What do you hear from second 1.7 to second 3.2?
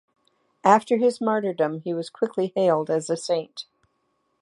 he was quickly hailed as a